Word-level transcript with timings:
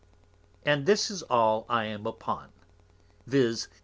And 0.65 0.87
this 0.87 1.11
is 1.11 1.21
all 1.21 1.63
I 1.69 1.85
am 1.85 2.07
upon, 2.07 2.49
_viz. 3.29 3.67